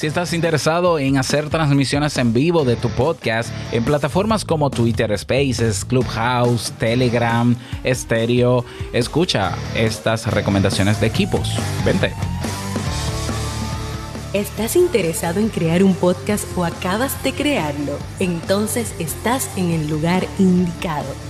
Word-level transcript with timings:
Si 0.00 0.06
estás 0.06 0.32
interesado 0.32 0.98
en 0.98 1.18
hacer 1.18 1.50
transmisiones 1.50 2.16
en 2.16 2.32
vivo 2.32 2.64
de 2.64 2.74
tu 2.74 2.88
podcast 2.88 3.50
en 3.70 3.84
plataformas 3.84 4.46
como 4.46 4.70
Twitter 4.70 5.14
Spaces, 5.18 5.84
Clubhouse, 5.84 6.72
Telegram, 6.78 7.54
Stereo, 7.84 8.64
escucha 8.94 9.54
estas 9.76 10.26
recomendaciones 10.32 11.02
de 11.02 11.06
equipos. 11.06 11.54
Vente. 11.84 12.14
¿Estás 14.32 14.74
interesado 14.74 15.38
en 15.38 15.50
crear 15.50 15.84
un 15.84 15.94
podcast 15.94 16.46
o 16.56 16.64
acabas 16.64 17.22
de 17.22 17.34
crearlo? 17.34 17.98
Entonces 18.20 18.94
estás 18.98 19.50
en 19.58 19.70
el 19.70 19.86
lugar 19.90 20.26
indicado 20.38 21.29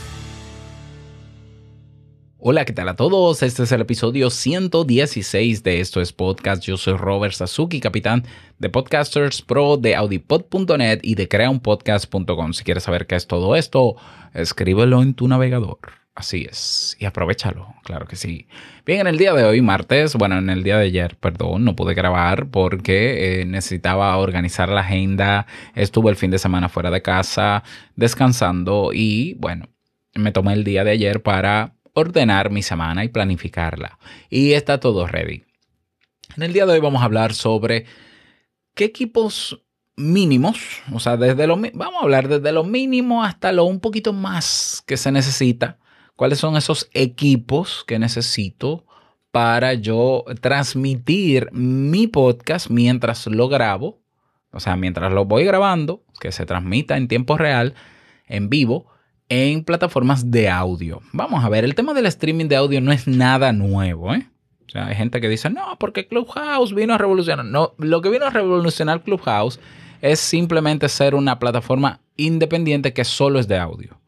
Hola, 2.43 2.65
¿qué 2.65 2.73
tal 2.73 2.89
a 2.89 2.95
todos? 2.95 3.43
Este 3.43 3.61
es 3.61 3.71
el 3.71 3.81
episodio 3.81 4.31
116 4.31 5.61
de 5.61 5.79
Esto 5.79 6.01
es 6.01 6.11
Podcast. 6.11 6.63
Yo 6.63 6.75
soy 6.75 6.97
Robert 6.97 7.35
Sasuki, 7.35 7.79
capitán 7.79 8.23
de 8.57 8.67
Podcasters 8.67 9.43
Pro 9.43 9.77
de 9.77 9.95
audipod.net 9.95 11.01
y 11.03 11.13
de 11.13 11.27
creaunpodcast.com. 11.27 12.53
Si 12.53 12.63
quieres 12.63 12.81
saber 12.81 13.05
qué 13.05 13.13
es 13.13 13.27
todo 13.27 13.55
esto, 13.55 13.95
escríbelo 14.33 15.03
en 15.03 15.13
tu 15.13 15.27
navegador. 15.27 15.77
Así 16.15 16.47
es. 16.49 16.97
Y 16.99 17.05
aprovechalo, 17.05 17.75
claro 17.83 18.07
que 18.07 18.15
sí. 18.15 18.47
Bien, 18.87 19.01
en 19.01 19.07
el 19.07 19.19
día 19.19 19.35
de 19.35 19.43
hoy, 19.43 19.61
martes, 19.61 20.15
bueno, 20.15 20.39
en 20.39 20.49
el 20.49 20.63
día 20.63 20.79
de 20.79 20.85
ayer, 20.85 21.17
perdón, 21.17 21.63
no 21.63 21.75
pude 21.75 21.93
grabar 21.93 22.47
porque 22.47 23.41
eh, 23.41 23.45
necesitaba 23.45 24.17
organizar 24.17 24.67
la 24.69 24.81
agenda. 24.81 25.45
Estuve 25.75 26.09
el 26.09 26.15
fin 26.17 26.31
de 26.31 26.39
semana 26.39 26.69
fuera 26.69 26.89
de 26.89 27.03
casa, 27.03 27.61
descansando 27.95 28.93
y 28.95 29.35
bueno, 29.35 29.69
me 30.15 30.31
tomé 30.31 30.53
el 30.53 30.63
día 30.63 30.83
de 30.83 30.89
ayer 30.89 31.21
para 31.21 31.75
ordenar 31.93 32.51
mi 32.51 32.63
semana 32.63 33.03
y 33.03 33.09
planificarla. 33.09 33.99
Y 34.29 34.53
está 34.53 34.79
todo 34.79 35.07
ready. 35.07 35.43
En 36.37 36.43
el 36.43 36.53
día 36.53 36.65
de 36.65 36.73
hoy 36.73 36.79
vamos 36.79 37.01
a 37.01 37.05
hablar 37.05 37.33
sobre 37.33 37.85
qué 38.73 38.85
equipos 38.85 39.61
mínimos, 39.97 40.81
o 40.91 40.99
sea, 40.99 41.17
desde 41.17 41.47
lo 41.47 41.57
vamos 41.73 42.01
a 42.01 42.03
hablar 42.03 42.27
desde 42.27 42.51
lo 42.51 42.63
mínimo 42.63 43.23
hasta 43.23 43.51
lo 43.51 43.65
un 43.65 43.79
poquito 43.79 44.13
más 44.13 44.83
que 44.87 44.97
se 44.97 45.11
necesita. 45.11 45.77
¿Cuáles 46.15 46.39
son 46.39 46.55
esos 46.55 46.89
equipos 46.93 47.83
que 47.85 47.99
necesito 47.99 48.85
para 49.31 49.73
yo 49.73 50.25
transmitir 50.39 51.49
mi 51.51 52.07
podcast 52.07 52.69
mientras 52.69 53.27
lo 53.27 53.47
grabo? 53.47 54.01
O 54.51 54.59
sea, 54.59 54.75
mientras 54.75 55.11
lo 55.11 55.25
voy 55.25 55.45
grabando, 55.45 56.03
que 56.19 56.31
se 56.31 56.45
transmita 56.45 56.97
en 56.97 57.07
tiempo 57.07 57.37
real, 57.37 57.73
en 58.27 58.49
vivo, 58.49 58.87
en 59.31 59.63
plataformas 59.63 60.29
de 60.29 60.49
audio. 60.49 61.01
Vamos 61.13 61.45
a 61.45 61.47
ver, 61.47 61.63
el 61.63 61.73
tema 61.73 61.93
del 61.93 62.05
streaming 62.07 62.49
de 62.49 62.57
audio 62.57 62.81
no 62.81 62.91
es 62.91 63.07
nada 63.07 63.53
nuevo, 63.53 64.13
¿eh? 64.13 64.27
O 64.67 64.69
sea, 64.69 64.87
hay 64.87 64.95
gente 64.95 65.21
que 65.21 65.29
dice, 65.29 65.49
no, 65.49 65.77
porque 65.79 66.05
Clubhouse 66.05 66.75
vino 66.75 66.93
a 66.93 66.97
revolucionar. 66.97 67.45
No, 67.45 67.73
lo 67.77 68.01
que 68.01 68.09
vino 68.09 68.25
a 68.25 68.29
revolucionar 68.29 69.03
Clubhouse 69.03 69.61
es 70.01 70.19
simplemente 70.19 70.89
ser 70.89 71.15
una 71.15 71.39
plataforma 71.39 72.01
independiente 72.17 72.91
que 72.91 73.05
solo 73.05 73.39
es 73.39 73.47
de 73.47 73.57
audio. 73.57 74.01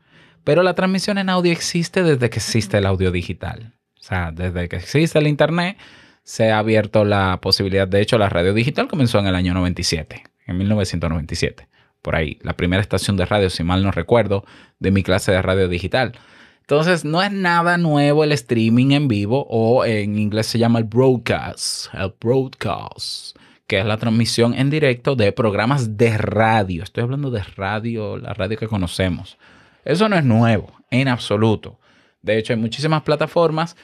Pero 0.44 0.62
la 0.62 0.74
transmisión 0.74 1.18
en 1.18 1.30
audio 1.30 1.54
existe 1.54 2.04
desde 2.04 2.30
que 2.30 2.40
existe 2.40 2.80
el 2.80 2.86
audio 2.86 3.10
digital. 3.10 3.76
O 3.98 4.04
sea, 4.04 4.34
desde 4.34 4.68
que 4.68 4.76
existe 4.76 5.20
el 5.20 5.28
Internet 5.28 5.78
se 6.24 6.52
ha 6.52 6.60
abierto 6.60 7.06
la 7.06 7.40
posibilidad. 7.40 7.88
De 7.88 8.02
hecho, 8.02 8.18
la 8.18 8.28
radio 8.28 8.54
digital 8.54 8.90
comenzó 8.90 9.20
en 9.20 9.28
el 9.28 9.36
año 9.36 9.54
97, 9.54 10.22
en 10.48 10.58
1997 10.58 11.70
por 12.04 12.16
ahí, 12.16 12.38
la 12.42 12.54
primera 12.54 12.82
estación 12.82 13.18
de 13.18 13.26
radio, 13.26 13.50
si 13.50 13.64
mal 13.64 13.82
no 13.82 13.92
recuerdo, 13.92 14.46
de 14.78 14.92
mi 14.92 15.02
clase 15.02 15.32
de 15.32 15.42
radio 15.42 15.68
digital. 15.68 16.12
Entonces, 16.60 17.04
no 17.04 17.24
es 17.24 17.32
nada 17.32 17.78
nuevo 17.78 18.24
el 18.24 18.34
streaming 18.34 18.92
en 18.92 19.08
vivo 19.08 19.48
o 19.50 19.86
en 19.86 20.20
inglés 20.20 20.48
se 20.48 20.60
llama 20.60 20.80
el 20.80 20.86
broadcast, 20.86 21.94
el 21.94 22.14
broadcast, 22.22 23.38
que 23.68 23.80
es 23.80 23.86
la 23.86 23.98
transmisión 23.98 24.54
en 24.54 24.70
directo 24.70 25.16
de 25.16 25.32
programas 25.32 25.98
de 25.98 26.18
radio. 26.18 26.84
Estoy 26.84 27.04
hablando 27.04 27.32
de 27.32 27.42
radio, 27.42 28.18
la 28.18 28.34
radio 28.34 28.58
que 28.58 28.68
conocemos. 28.68 29.38
Eso 29.86 30.08
no 30.08 30.18
es 30.18 30.26
nuevo, 30.26 30.74
en 30.92 31.08
absoluto. 31.08 31.80
De 32.22 32.38
hecho, 32.38 32.54
hay 32.54 32.60
muchísimas 32.60 33.02
plataformas 33.04 33.78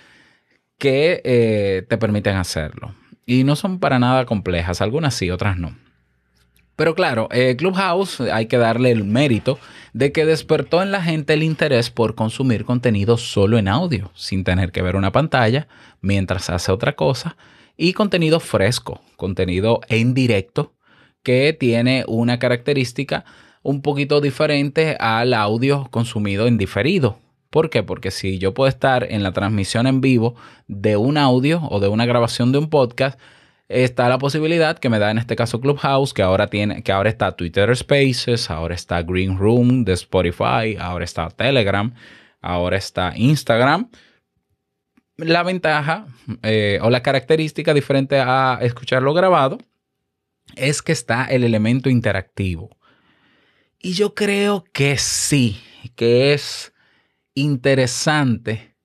que 0.77 1.21
eh, 1.23 1.85
te 1.87 1.97
permiten 1.97 2.35
hacerlo. 2.35 2.95
Y 3.25 3.43
no 3.45 3.55
son 3.55 3.79
para 3.79 3.99
nada 3.99 4.25
complejas, 4.25 4.81
algunas 4.81 5.13
sí, 5.13 5.31
otras 5.31 5.57
no. 5.57 5.75
Pero 6.79 6.95
claro, 6.95 7.27
eh, 7.33 7.57
Clubhouse 7.57 8.21
hay 8.21 8.45
que 8.45 8.57
darle 8.57 8.91
el 8.91 9.03
mérito 9.03 9.59
de 9.91 10.13
que 10.13 10.23
despertó 10.23 10.81
en 10.81 10.93
la 10.93 11.03
gente 11.03 11.33
el 11.33 11.43
interés 11.43 11.89
por 11.89 12.15
consumir 12.15 12.63
contenido 12.63 13.17
solo 13.17 13.57
en 13.57 13.67
audio, 13.67 14.11
sin 14.15 14.45
tener 14.45 14.71
que 14.71 14.81
ver 14.81 14.95
una 14.95 15.11
pantalla 15.11 15.67
mientras 15.99 16.49
hace 16.49 16.71
otra 16.71 16.95
cosa, 16.95 17.35
y 17.75 17.91
contenido 17.91 18.39
fresco, 18.39 19.01
contenido 19.17 19.81
en 19.89 20.13
directo, 20.13 20.71
que 21.21 21.51
tiene 21.51 22.05
una 22.07 22.39
característica 22.39 23.25
un 23.61 23.81
poquito 23.81 24.21
diferente 24.21 24.95
al 25.01 25.33
audio 25.33 25.89
consumido 25.91 26.47
en 26.47 26.57
diferido. 26.57 27.19
¿Por 27.49 27.69
qué? 27.69 27.83
Porque 27.83 28.09
si 28.09 28.37
yo 28.37 28.53
puedo 28.53 28.69
estar 28.69 29.05
en 29.11 29.21
la 29.21 29.33
transmisión 29.33 29.85
en 29.85 29.99
vivo 29.99 30.35
de 30.69 30.95
un 30.95 31.17
audio 31.17 31.61
o 31.69 31.81
de 31.81 31.89
una 31.89 32.05
grabación 32.05 32.53
de 32.53 32.59
un 32.59 32.69
podcast, 32.69 33.19
está 33.69 34.09
la 34.09 34.17
posibilidad 34.17 34.79
que 34.79 34.89
me 34.89 34.97
da 34.97 35.11
en 35.11 35.19
este 35.19 35.35
caso 35.35 35.61
Clubhouse, 35.61 36.13
que 36.13 36.23
ahora 36.23 36.47
tiene, 36.47 36.81
que 36.81 36.91
ahora 36.91 37.09
está 37.09 37.35
Twitter 37.35 37.73
Spaces, 37.75 38.49
ahora 38.49 38.73
está 38.73 39.03
Green 39.03 39.37
Room 39.37 39.85
de 39.85 39.93
Spotify, 39.93 40.75
ahora 40.79 41.05
está 41.05 41.29
Telegram, 41.29 41.93
ahora 42.41 42.77
está 42.77 43.13
Instagram. 43.15 43.89
La 45.17 45.43
ventaja 45.43 46.07
eh, 46.41 46.79
o 46.81 46.89
la 46.89 47.03
característica 47.03 47.73
diferente 47.73 48.19
a 48.19 48.57
escucharlo 48.61 49.13
grabado 49.13 49.59
es 50.55 50.81
que 50.81 50.91
está 50.91 51.25
el 51.25 51.43
elemento 51.43 51.89
interactivo. 51.89 52.75
Y 53.77 53.93
yo 53.93 54.15
creo 54.15 54.65
que 54.73 54.97
sí, 54.97 55.61
que 55.95 56.33
es 56.33 56.73
interesante 57.35 58.75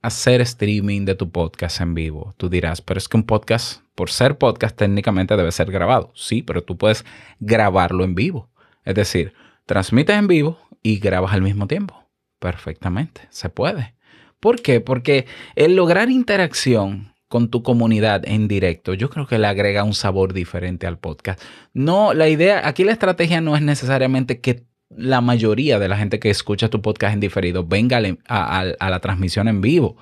hacer 0.00 0.40
streaming 0.40 1.04
de 1.04 1.14
tu 1.14 1.30
podcast 1.30 1.80
en 1.80 1.94
vivo. 1.94 2.34
Tú 2.36 2.48
dirás, 2.48 2.80
pero 2.80 2.98
es 2.98 3.08
que 3.08 3.16
un 3.16 3.24
podcast 3.24 3.82
por 3.98 4.12
ser 4.12 4.38
podcast 4.38 4.76
técnicamente 4.76 5.36
debe 5.36 5.50
ser 5.50 5.72
grabado. 5.72 6.12
Sí, 6.14 6.42
pero 6.42 6.62
tú 6.62 6.78
puedes 6.78 7.04
grabarlo 7.40 8.04
en 8.04 8.14
vivo. 8.14 8.48
Es 8.84 8.94
decir, 8.94 9.32
transmites 9.66 10.16
en 10.16 10.28
vivo 10.28 10.56
y 10.84 11.00
grabas 11.00 11.32
al 11.32 11.42
mismo 11.42 11.66
tiempo. 11.66 12.04
Perfectamente, 12.38 13.22
se 13.30 13.48
puede. 13.48 13.96
¿Por 14.38 14.62
qué? 14.62 14.80
Porque 14.80 15.26
el 15.56 15.74
lograr 15.74 16.10
interacción 16.10 17.12
con 17.26 17.50
tu 17.50 17.64
comunidad 17.64 18.22
en 18.24 18.46
directo, 18.46 18.94
yo 18.94 19.10
creo 19.10 19.26
que 19.26 19.40
le 19.40 19.48
agrega 19.48 19.82
un 19.82 19.94
sabor 19.94 20.32
diferente 20.32 20.86
al 20.86 21.00
podcast. 21.00 21.42
No, 21.74 22.14
la 22.14 22.28
idea, 22.28 22.68
aquí 22.68 22.84
la 22.84 22.92
estrategia 22.92 23.40
no 23.40 23.56
es 23.56 23.62
necesariamente 23.62 24.40
que 24.40 24.62
la 24.90 25.20
mayoría 25.20 25.80
de 25.80 25.88
la 25.88 25.96
gente 25.96 26.20
que 26.20 26.30
escucha 26.30 26.70
tu 26.70 26.80
podcast 26.82 27.14
en 27.14 27.20
diferido 27.20 27.66
venga 27.66 28.00
a, 28.28 28.60
a 28.60 28.90
la 28.90 29.00
transmisión 29.00 29.48
en 29.48 29.60
vivo. 29.60 29.96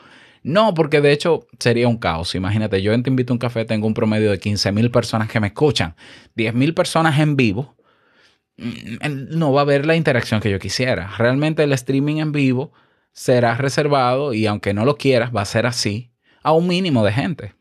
No, 0.46 0.74
porque 0.74 1.00
de 1.00 1.10
hecho 1.10 1.48
sería 1.58 1.88
un 1.88 1.96
caos. 1.96 2.36
Imagínate, 2.36 2.80
yo 2.80 2.92
Te 3.02 3.10
Invito 3.10 3.32
a 3.32 3.34
un 3.34 3.40
Café 3.40 3.64
tengo 3.64 3.88
un 3.88 3.94
promedio 3.94 4.30
de 4.30 4.38
15 4.38 4.70
mil 4.70 4.92
personas 4.92 5.28
que 5.28 5.40
me 5.40 5.48
escuchan, 5.48 5.96
10 6.36 6.54
mil 6.54 6.72
personas 6.72 7.18
en 7.18 7.34
vivo. 7.34 7.74
Mm, 8.56 9.36
no 9.36 9.52
va 9.52 9.62
a 9.62 9.64
haber 9.64 9.86
la 9.86 9.96
interacción 9.96 10.40
que 10.40 10.48
yo 10.48 10.60
quisiera. 10.60 11.12
Realmente 11.18 11.64
el 11.64 11.72
streaming 11.72 12.18
en 12.18 12.30
vivo 12.30 12.72
será 13.10 13.56
reservado 13.56 14.34
y 14.34 14.46
aunque 14.46 14.72
no 14.72 14.84
lo 14.84 14.96
quieras, 14.96 15.34
va 15.34 15.40
a 15.40 15.46
ser 15.46 15.66
así 15.66 16.12
a 16.44 16.52
un 16.52 16.68
mínimo 16.68 17.04
de 17.04 17.12
gente 17.12 17.54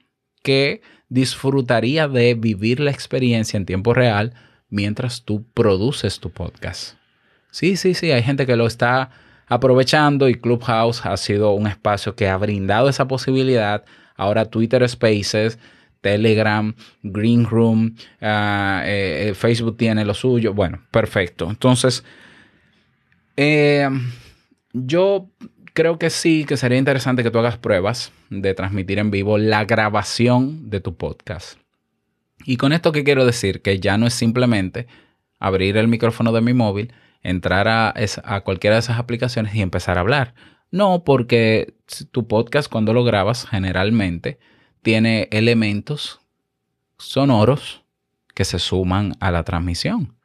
que 0.43 0.83
disfrutaría 1.09 2.07
de 2.07 2.35
vivir 2.35 2.79
la 2.79 2.91
experiencia 2.91 3.57
en 3.57 3.65
tiempo 3.65 3.95
real 3.95 4.35
mientras 4.69 5.23
tú 5.23 5.43
produces 5.55 6.19
tu 6.19 6.29
podcast. 6.29 6.97
Sí, 7.49 7.77
sí, 7.77 7.95
sí, 7.95 8.11
hay 8.11 8.21
gente 8.21 8.45
que 8.45 8.55
lo 8.55 8.67
está 8.67 9.09
aprovechando 9.47 10.29
y 10.29 10.35
Clubhouse 10.35 11.05
ha 11.05 11.15
sido 11.17 11.51
un 11.51 11.67
espacio 11.67 12.15
que 12.15 12.27
ha 12.27 12.37
brindado 12.37 12.89
esa 12.89 13.07
posibilidad. 13.07 13.83
Ahora 14.15 14.45
Twitter 14.45 14.87
Spaces, 14.87 15.59
Telegram, 16.01 16.73
Green 17.03 17.45
Room, 17.45 17.95
ah, 18.21 18.83
eh, 18.85 19.29
eh, 19.29 19.33
Facebook 19.33 19.77
tiene 19.77 20.05
lo 20.05 20.13
suyo. 20.13 20.53
Bueno, 20.53 20.81
perfecto. 20.91 21.49
Entonces, 21.49 22.03
eh, 23.37 23.89
yo 24.73 25.29
creo 25.73 25.99
que 25.99 26.09
sí, 26.09 26.45
que 26.45 26.57
sería 26.57 26.77
interesante 26.77 27.23
que 27.23 27.31
tú 27.31 27.39
hagas 27.39 27.57
pruebas 27.57 28.11
de 28.29 28.53
transmitir 28.53 28.99
en 28.99 29.11
vivo 29.11 29.37
la 29.37 29.65
grabación 29.65 30.69
de 30.69 30.79
tu 30.79 30.95
podcast. 30.95 31.59
Y 32.45 32.57
con 32.57 32.71
esto, 32.71 32.91
¿qué 32.91 33.03
quiero 33.03 33.25
decir? 33.25 33.61
Que 33.61 33.79
ya 33.79 33.97
no 33.97 34.07
es 34.07 34.13
simplemente 34.13 34.87
abrir 35.39 35.77
el 35.77 35.87
micrófono 35.87 36.31
de 36.31 36.41
mi 36.41 36.53
móvil, 36.53 36.93
entrar 37.25 37.67
a, 37.67 37.93
a 38.23 38.41
cualquiera 38.41 38.75
de 38.75 38.81
esas 38.81 38.99
aplicaciones 38.99 39.55
y 39.55 39.61
empezar 39.61 39.97
a 39.97 40.01
hablar. 40.01 40.33
No, 40.71 41.03
porque 41.03 41.75
tu 42.11 42.27
podcast 42.27 42.71
cuando 42.71 42.93
lo 42.93 43.03
grabas 43.03 43.45
generalmente 43.45 44.39
tiene 44.81 45.27
elementos 45.31 46.21
sonoros 46.97 47.83
que 48.33 48.45
se 48.45 48.59
suman 48.59 49.13
a 49.19 49.31
la 49.31 49.43
transmisión. 49.43 50.15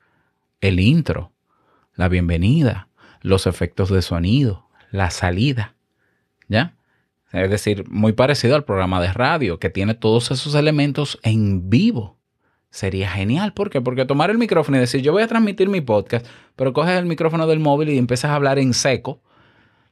El 0.61 0.81
intro, 0.81 1.33
la 1.95 2.09
bienvenida, 2.09 2.89
los 3.23 3.47
efectos 3.47 3.91
de 3.91 4.03
sonido, 4.03 4.69
la 4.91 5.11
salida. 5.11 5.75
¿Ya? 6.49 6.77
Es 7.33 7.49
decir, 7.49 7.89
muy 7.89 8.13
parecido 8.13 8.57
al 8.57 8.65
programa 8.65 9.01
de 9.01 9.13
radio, 9.13 9.59
que 9.59 9.71
tiene 9.71 9.95
todos 9.95 10.31
esos 10.31 10.55
elementos 10.55 11.19
en 11.23 11.71
vivo. 11.71 12.19
Sería 12.71 13.11
genial. 13.11 13.53
¿Por 13.53 13.69
qué? 13.69 13.81
Porque 13.81 14.05
tomar 14.05 14.31
el 14.31 14.39
micrófono 14.39 14.77
y 14.77 14.81
decir, 14.81 15.03
yo 15.03 15.13
voy 15.13 15.23
a 15.23 15.29
transmitir 15.29 15.69
mi 15.69 15.81
podcast, 15.81 16.27
pero 16.57 16.73
coges 16.73 16.99
el 16.99 17.07
micrófono 17.07 17.47
del 17.47 17.59
móvil 17.59 17.89
y 17.89 17.99
empiezas 17.99 18.31
a 18.31 18.37
hablar 18.37 18.59
en 18.59 18.75
seco, 18.75 19.21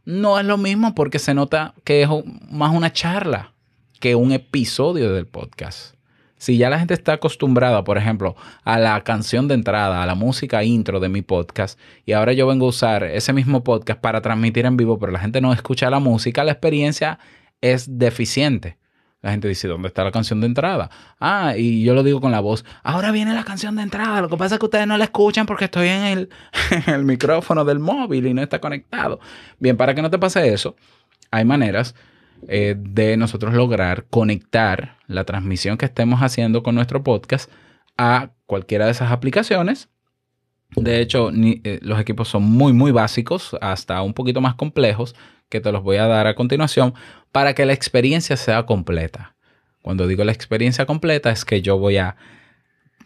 no 0.04 0.38
es 0.38 0.46
lo 0.46 0.56
mismo 0.56 0.94
porque 0.94 1.19
se 1.19 1.34
nota 1.34 1.75
que 1.84 2.02
es 2.02 2.08
más 2.50 2.75
una 2.75 2.92
charla 2.92 3.52
que 4.00 4.14
un 4.14 4.32
episodio 4.32 5.12
del 5.12 5.26
podcast. 5.26 5.96
Si 6.38 6.56
ya 6.56 6.70
la 6.70 6.78
gente 6.78 6.94
está 6.94 7.14
acostumbrada, 7.14 7.82
por 7.82 7.98
ejemplo, 7.98 8.36
a 8.62 8.78
la 8.78 9.02
canción 9.02 9.48
de 9.48 9.54
entrada, 9.54 10.02
a 10.02 10.06
la 10.06 10.14
música 10.14 10.62
intro 10.62 11.00
de 11.00 11.08
mi 11.08 11.20
podcast, 11.20 11.78
y 12.06 12.12
ahora 12.12 12.32
yo 12.32 12.46
vengo 12.46 12.66
a 12.66 12.69
usar 12.69 13.02
ese 13.02 13.32
mismo 13.32 13.64
podcast 13.64 14.00
para 14.00 14.22
transmitir 14.22 14.64
en 14.64 14.76
vivo, 14.76 15.00
pero 15.00 15.10
la 15.10 15.19
gente 15.19 15.40
no 15.40 15.52
escucha 15.52 15.90
la 15.90 15.98
música, 15.98 16.44
la 16.44 16.52
experiencia 16.52 17.19
es 17.60 17.98
deficiente. 17.98 18.78
La 19.20 19.32
gente 19.32 19.49
dice, 19.49 19.67
¿dónde 19.67 19.88
está 19.88 20.05
la 20.05 20.12
canción 20.12 20.41
de 20.41 20.47
entrada? 20.47 20.91
Ah, 21.19 21.55
y 21.56 21.82
yo 21.82 21.94
lo 21.94 22.05
digo 22.05 22.20
con 22.20 22.31
la 22.31 22.38
voz, 22.38 22.65
ahora 22.85 23.11
viene 23.11 23.35
la 23.35 23.43
canción 23.43 23.75
de 23.75 23.82
entrada, 23.82 24.20
lo 24.20 24.29
que 24.29 24.37
pasa 24.37 24.55
es 24.55 24.59
que 24.61 24.67
ustedes 24.67 24.87
no 24.87 24.97
la 24.97 25.05
escuchan 25.05 25.44
porque 25.44 25.65
estoy 25.65 25.88
en 25.88 26.29
el, 26.87 27.05
micrófono 27.05 27.65
del 27.65 27.81
móvil 27.81 28.26
y 28.26 28.35
no 28.35 28.43
está 28.43 28.61
conectado. 28.61 29.19
Bien, 29.59 29.76
para 29.76 29.94
que 29.94 30.03
no 30.03 30.11
te 30.11 30.19
pase 30.19 30.53
eso, 30.53 30.76
hay 31.32 31.44
maneras 31.44 31.97
eh, 32.47 32.76
de 32.79 33.17
nosotros 33.17 33.55
lograr 33.55 34.06
conectar 34.09 34.97
la 35.09 35.25
transmisión 35.25 35.79
que 35.79 35.87
estemos 35.87 36.20
haciendo 36.20 36.62
con 36.62 36.76
nuestro 36.76 37.03
podcast 37.03 37.50
a 37.97 38.31
cualquiera 38.47 38.85
de 38.85 38.93
esas 38.93 39.11
aplicaciones. 39.11 39.88
De 40.76 41.00
hecho, 41.00 41.31
eh, 41.32 41.81
los 41.82 41.99
equipos 41.99 42.29
son 42.29 42.44
muy, 42.44 42.73
muy 42.73 42.93
básicos, 42.93 43.56
hasta 43.61 44.00
un 44.03 44.15
poquito 44.15 44.41
más 44.41 44.55
complejos, 44.55 45.17
que 45.48 45.60
te 45.60 45.72
los 45.72 45.82
voy 45.82 45.96
a 45.96 46.06
dar 46.06 46.26
a 46.26 46.34
continuación, 46.34 46.94
para 47.32 47.54
que 47.54 47.66
la 47.66 47.72
experiencia 47.72 48.36
sea 48.36 48.64
completa. 48.66 49.34
Cuando 49.82 50.06
digo 50.06 50.24
la 50.24 50.32
experiencia 50.32 50.86
completa 50.86 51.30
es 51.30 51.44
que 51.44 51.62
yo 51.62 51.78
voy 51.78 51.96
a 51.96 52.16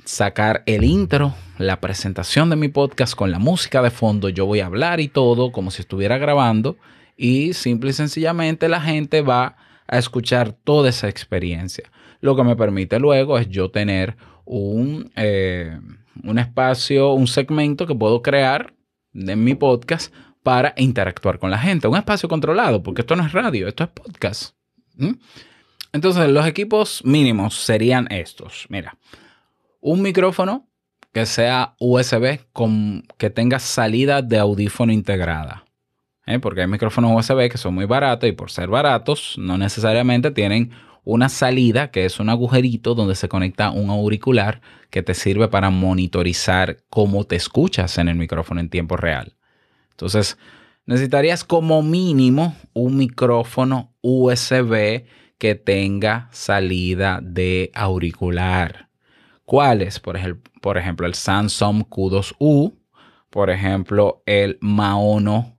sacar 0.04 0.62
el 0.66 0.84
intro, 0.84 1.34
la 1.58 1.80
presentación 1.80 2.50
de 2.50 2.56
mi 2.56 2.68
podcast 2.68 3.14
con 3.14 3.30
la 3.30 3.38
música 3.38 3.82
de 3.82 3.90
fondo, 3.90 4.28
yo 4.28 4.46
voy 4.46 4.60
a 4.60 4.66
hablar 4.66 5.00
y 5.00 5.08
todo 5.08 5.52
como 5.52 5.70
si 5.70 5.82
estuviera 5.82 6.18
grabando 6.18 6.76
y 7.16 7.52
simple 7.52 7.90
y 7.90 7.92
sencillamente 7.92 8.68
la 8.68 8.80
gente 8.80 9.22
va 9.22 9.56
a 9.86 9.98
escuchar 9.98 10.52
toda 10.52 10.88
esa 10.88 11.08
experiencia. 11.08 11.90
Lo 12.20 12.34
que 12.34 12.44
me 12.44 12.56
permite 12.56 12.98
luego 12.98 13.38
es 13.38 13.48
yo 13.48 13.70
tener 13.70 14.16
un, 14.44 15.12
eh, 15.16 15.78
un 16.24 16.38
espacio, 16.38 17.12
un 17.12 17.26
segmento 17.26 17.86
que 17.86 17.94
puedo 17.94 18.22
crear 18.22 18.74
en 19.14 19.44
mi 19.44 19.54
podcast 19.54 20.12
para 20.42 20.74
interactuar 20.76 21.38
con 21.38 21.50
la 21.50 21.58
gente. 21.58 21.88
Un 21.88 21.96
espacio 21.96 22.28
controlado, 22.28 22.82
porque 22.82 23.02
esto 23.02 23.16
no 23.16 23.24
es 23.24 23.32
radio, 23.32 23.68
esto 23.68 23.84
es 23.84 23.90
podcast. 23.90 24.54
Entonces, 25.92 26.28
los 26.30 26.46
equipos 26.46 27.02
mínimos 27.04 27.54
serían 27.54 28.10
estos. 28.10 28.66
Mira, 28.68 28.96
un 29.80 30.02
micrófono 30.02 30.68
que 31.12 31.26
sea 31.26 31.74
USB 31.78 32.40
con 32.52 33.04
que 33.18 33.30
tenga 33.30 33.58
salida 33.58 34.22
de 34.22 34.38
audífono 34.38 34.92
integrada. 34.92 35.64
¿eh? 36.26 36.38
porque 36.38 36.62
hay 36.62 36.66
micrófonos 36.66 37.12
USB 37.14 37.50
que 37.50 37.58
son 37.58 37.74
muy 37.74 37.84
baratos 37.84 38.28
y 38.28 38.32
por 38.32 38.50
ser 38.50 38.68
baratos 38.68 39.34
no 39.38 39.58
necesariamente 39.58 40.30
tienen 40.30 40.70
una 41.04 41.28
salida 41.28 41.90
que 41.90 42.04
es 42.04 42.20
un 42.20 42.28
agujerito 42.28 42.94
donde 42.94 43.16
se 43.16 43.28
conecta 43.28 43.70
un 43.70 43.90
auricular 43.90 44.60
que 44.90 45.02
te 45.02 45.14
sirve 45.14 45.48
para 45.48 45.70
monitorizar 45.70 46.78
cómo 46.88 47.24
te 47.24 47.36
escuchas 47.36 47.98
en 47.98 48.08
el 48.08 48.14
micrófono 48.14 48.60
en 48.60 48.68
tiempo 48.68 48.96
real. 48.96 49.34
Entonces, 49.92 50.36
necesitarías 50.84 51.44
como 51.44 51.82
mínimo 51.82 52.56
un 52.74 52.96
micrófono 52.96 53.94
USB 54.02 55.04
que 55.38 55.54
tenga 55.54 56.28
salida 56.32 57.20
de 57.22 57.70
auricular. 57.74 58.88
¿Cuáles? 59.44 60.00
Por, 60.00 60.16
ejemplo, 60.16 60.50
por 60.60 60.76
ejemplo, 60.76 61.06
el 61.06 61.14
Samsung 61.14 61.84
Q2U, 61.88 62.74
por 63.30 63.50
ejemplo, 63.50 64.24
el 64.26 64.58
Maono 64.60 65.52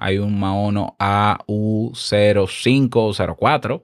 hay 0.00 0.18
un 0.18 0.38
Maono 0.38 0.94
AU0504 1.00 3.82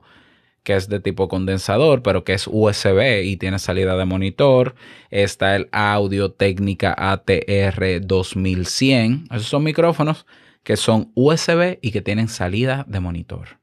que 0.65 0.75
es 0.75 0.89
de 0.89 0.99
tipo 0.99 1.29
condensador, 1.29 2.03
pero 2.03 2.25
que 2.25 2.33
es 2.33 2.49
USB 2.51 3.23
y 3.23 3.37
tiene 3.37 3.59
salida 3.59 3.97
de 3.97 4.07
monitor. 4.07 4.75
Está 5.11 5.55
el 5.55 5.69
Audio 5.71 6.33
Técnica 6.33 6.95
ATR 6.97 8.01
2100. 8.01 9.29
Esos 9.31 9.47
son 9.47 9.63
micrófonos 9.63 10.27
que 10.65 10.77
son 10.77 11.13
USB 11.15 11.79
y 11.83 11.93
que 11.93 12.01
tienen 12.01 12.29
salida 12.29 12.85
de 12.89 12.99
monitor. 12.99 13.61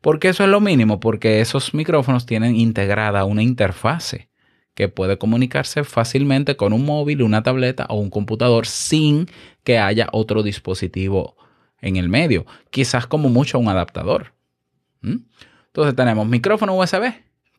¿Por 0.00 0.20
qué 0.20 0.28
eso 0.28 0.44
es 0.44 0.50
lo 0.50 0.60
mínimo? 0.60 1.00
Porque 1.00 1.40
esos 1.40 1.74
micrófonos 1.74 2.24
tienen 2.24 2.54
integrada 2.54 3.24
una 3.24 3.42
interfase 3.42 4.28
que 4.74 4.88
puede 4.88 5.18
comunicarse 5.18 5.82
fácilmente 5.82 6.56
con 6.56 6.72
un 6.72 6.84
móvil, 6.84 7.22
una 7.22 7.42
tableta 7.42 7.86
o 7.88 7.96
un 7.96 8.10
computador 8.10 8.66
sin 8.66 9.28
que 9.64 9.78
haya 9.78 10.08
otro 10.12 10.42
dispositivo 10.42 11.36
en 11.80 11.96
el 11.96 12.08
medio, 12.08 12.46
quizás 12.70 13.06
como 13.06 13.28
mucho 13.28 13.58
un 13.58 13.68
adaptador. 13.68 14.34
¿Mm? 15.00 15.16
Entonces 15.74 15.96
tenemos 15.96 16.28
micrófono 16.28 16.76
USB 16.76 17.12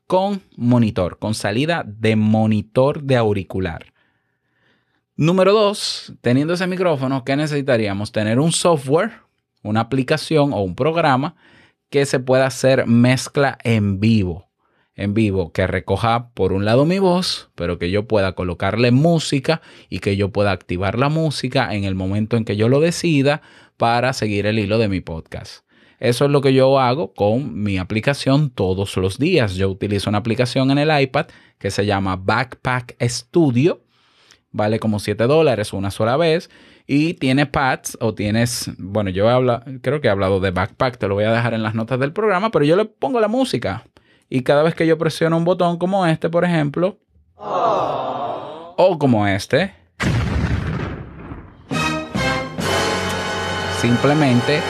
con 0.07 0.41
monitor, 0.56 1.19
con 1.19 1.33
salida 1.33 1.83
de 1.85 2.15
monitor 2.15 3.03
de 3.03 3.17
auricular. 3.17 3.91
Número 5.17 5.51
dos, 5.51 6.13
teniendo 6.21 6.53
ese 6.53 6.65
micrófono, 6.65 7.25
¿qué 7.25 7.35
necesitaríamos? 7.35 8.13
Tener 8.13 8.39
un 8.39 8.53
software, 8.53 9.12
una 9.63 9.81
aplicación 9.81 10.53
o 10.53 10.62
un 10.62 10.75
programa 10.75 11.35
que 11.89 12.06
se 12.06 12.21
pueda 12.21 12.45
hacer 12.45 12.88
mezcla 12.88 13.57
en 13.65 14.00
vivo. 14.00 14.47
En 14.95 15.13
vivo, 15.13 15.51
que 15.51 15.68
recoja 15.68 16.29
por 16.29 16.53
un 16.53 16.63
lado 16.63 16.85
mi 16.85 17.00
voz, 17.00 17.51
pero 17.53 17.79
que 17.79 17.91
yo 17.91 18.07
pueda 18.07 18.31
colocarle 18.31 18.91
música 18.91 19.61
y 19.89 20.00
que 20.00 20.15
yo 20.15 20.31
pueda 20.31 20.51
activar 20.51 20.97
la 20.97 21.09
música 21.09 21.73
en 21.75 21.83
el 21.83 21.95
momento 21.95 22.37
en 22.37 22.45
que 22.45 22.56
yo 22.56 22.69
lo 22.69 22.80
decida 22.80 23.42
para 23.75 24.13
seguir 24.13 24.45
el 24.45 24.57
hilo 24.57 24.78
de 24.78 24.87
mi 24.87 25.01
podcast. 25.01 25.66
Eso 25.99 26.25
es 26.25 26.31
lo 26.31 26.42
que 26.42 26.54
yo 26.54 26.80
hago 26.80 27.14
con 27.14 27.64
mi 27.64 27.78
aplicación 27.78 28.49
todos 28.49 28.97
los 28.97 29.18
días. 29.18 29.56
Yo 29.56 29.69
utilizo 29.69 30.09
una 30.09 30.19
aplicación 30.19 30.71
en 30.71 30.78
el 30.78 31.02
iPad 31.02 31.28
que 31.57 31.71
se 31.71 31.85
llama 31.85 32.16
Backpack 32.16 32.95
Studio. 33.02 33.81
Vale 34.52 34.80
como 34.80 34.99
7 34.99 35.25
dólares 35.28 35.73
una 35.73 35.92
sola 35.92 36.18
vez. 36.18 36.49
Y 36.87 37.16
tiene 37.16 37.45
pads 37.45 37.97
o 37.99 38.14
tienes, 38.14 38.69
bueno, 38.78 39.09
yo 39.09 39.28
hablo, 39.30 39.61
creo 39.81 40.02
que 40.02 40.07
he 40.07 40.11
hablado 40.11 40.40
de 40.40 40.52
Backpack, 40.52 40.97
te 40.97 41.07
lo 41.07 41.16
voy 41.16 41.23
a 41.23 41.31
dejar 41.31 41.56
en 41.56 41.64
las 41.64 41.73
notas 41.73 41.99
del 41.99 42.14
programa, 42.14 42.52
pero 42.52 42.64
yo 42.64 42.75
le 42.75 42.85
pongo 42.85 43.19
la 43.19 43.28
música. 43.28 43.83
Y 44.30 44.42
cada 44.42 44.61
vez 44.61 44.75
que 44.75 44.85
yo 44.85 44.97
presiono 44.97 45.37
un 45.37 45.45
botón 45.45 45.78
como 45.78 46.06
este, 46.06 46.30
por 46.30 46.45
ejemplo, 46.45 46.99
o 47.37 48.97
como 48.99 49.28
este, 49.28 49.73
simplemente 53.80 54.61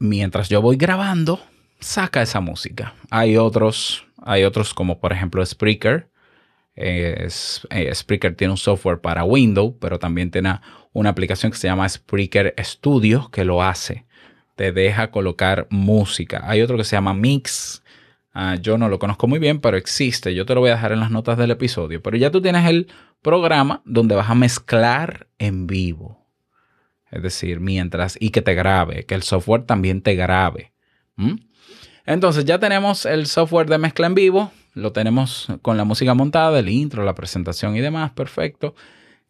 mientras 0.00 0.48
yo 0.48 0.60
voy 0.60 0.76
grabando, 0.76 1.38
saca 1.78 2.22
esa 2.22 2.40
música. 2.40 2.94
Hay 3.10 3.36
otros, 3.36 4.04
hay 4.20 4.42
otros 4.42 4.74
como 4.74 4.98
por 4.98 5.12
ejemplo 5.12 5.46
Spreaker. 5.46 6.10
Eh, 6.74 7.28
Spreaker 7.30 8.34
tiene 8.34 8.52
un 8.52 8.56
software 8.56 9.00
para 9.00 9.22
Windows, 9.22 9.74
pero 9.80 9.98
también 10.00 10.30
tiene 10.32 10.58
una 10.92 11.10
aplicación 11.10 11.52
que 11.52 11.58
se 11.58 11.68
llama 11.68 11.88
Spreaker 11.88 12.54
Studio 12.58 13.30
que 13.30 13.44
lo 13.44 13.62
hace. 13.62 14.06
Te 14.56 14.72
deja 14.72 15.10
colocar 15.10 15.66
música. 15.70 16.42
Hay 16.44 16.62
otro 16.62 16.76
que 16.76 16.84
se 16.84 16.96
llama 16.96 17.14
Mix. 17.14 17.82
Ah, 18.32 18.56
yo 18.56 18.78
no 18.78 18.88
lo 18.88 18.98
conozco 18.98 19.26
muy 19.26 19.38
bien, 19.38 19.60
pero 19.60 19.76
existe. 19.76 20.34
Yo 20.34 20.46
te 20.46 20.54
lo 20.54 20.60
voy 20.60 20.70
a 20.70 20.74
dejar 20.74 20.92
en 20.92 21.00
las 21.00 21.10
notas 21.10 21.38
del 21.38 21.50
episodio. 21.50 22.02
Pero 22.02 22.16
ya 22.16 22.30
tú 22.30 22.40
tienes 22.40 22.68
el 22.68 22.88
programa 23.22 23.82
donde 23.84 24.14
vas 24.14 24.30
a 24.30 24.34
mezclar 24.34 25.28
en 25.38 25.66
vivo. 25.66 26.19
Es 27.10 27.22
decir, 27.22 27.60
mientras 27.60 28.16
y 28.20 28.30
que 28.30 28.42
te 28.42 28.54
grabe, 28.54 29.04
que 29.04 29.14
el 29.14 29.22
software 29.22 29.62
también 29.62 30.02
te 30.02 30.14
grabe. 30.14 30.72
Entonces 32.06 32.44
ya 32.44 32.58
tenemos 32.58 33.04
el 33.04 33.26
software 33.26 33.68
de 33.68 33.78
mezcla 33.78 34.06
en 34.06 34.14
vivo, 34.14 34.52
lo 34.74 34.92
tenemos 34.92 35.48
con 35.62 35.76
la 35.76 35.84
música 35.84 36.14
montada, 36.14 36.58
el 36.58 36.68
intro, 36.68 37.04
la 37.04 37.14
presentación 37.14 37.76
y 37.76 37.80
demás, 37.80 38.12
perfecto. 38.12 38.74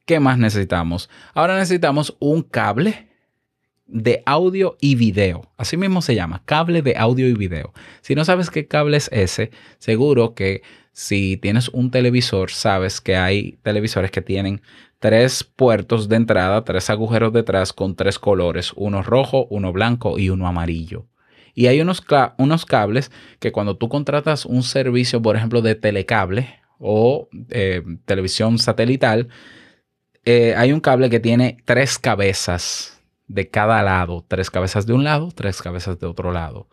¿Qué 0.04 0.20
más 0.20 0.38
necesitamos? 0.38 1.08
Ahora 1.34 1.58
necesitamos 1.58 2.16
un 2.20 2.42
cable 2.42 3.08
de 3.86 4.22
audio 4.24 4.76
y 4.80 4.94
video. 4.94 5.50
Así 5.56 5.76
mismo 5.76 6.00
se 6.02 6.14
llama, 6.14 6.42
cable 6.44 6.82
de 6.82 6.96
audio 6.96 7.26
y 7.28 7.34
video. 7.34 7.72
Si 8.02 8.14
no 8.14 8.24
sabes 8.24 8.50
qué 8.50 8.66
cable 8.66 8.96
es 8.96 9.08
ese, 9.12 9.50
seguro 9.78 10.34
que 10.34 10.62
si 10.92 11.36
tienes 11.36 11.68
un 11.68 11.90
televisor, 11.90 12.50
sabes 12.50 13.00
que 13.00 13.16
hay 13.16 13.58
televisores 13.62 14.10
que 14.10 14.22
tienen 14.22 14.62
tres 15.00 15.42
puertos 15.44 16.08
de 16.08 16.16
entrada, 16.16 16.62
tres 16.62 16.90
agujeros 16.90 17.32
detrás 17.32 17.72
con 17.72 17.96
tres 17.96 18.18
colores, 18.18 18.72
uno 18.76 19.02
rojo, 19.02 19.46
uno 19.50 19.72
blanco 19.72 20.18
y 20.18 20.28
uno 20.28 20.46
amarillo. 20.46 21.06
Y 21.54 21.66
hay 21.66 21.80
unos, 21.80 22.04
unos 22.38 22.64
cables 22.66 23.10
que 23.40 23.50
cuando 23.50 23.76
tú 23.76 23.88
contratas 23.88 24.46
un 24.46 24.62
servicio, 24.62 25.20
por 25.20 25.36
ejemplo, 25.36 25.62
de 25.62 25.74
telecable 25.74 26.60
o 26.78 27.28
eh, 27.48 27.82
televisión 28.04 28.58
satelital, 28.58 29.28
eh, 30.24 30.54
hay 30.56 30.72
un 30.72 30.80
cable 30.80 31.08
que 31.10 31.18
tiene 31.18 31.56
tres 31.64 31.98
cabezas 31.98 33.02
de 33.26 33.48
cada 33.48 33.82
lado, 33.82 34.24
tres 34.28 34.50
cabezas 34.50 34.86
de 34.86 34.92
un 34.92 35.02
lado, 35.02 35.30
tres 35.34 35.62
cabezas 35.62 35.98
de 35.98 36.06
otro 36.06 36.30
lado. 36.30 36.68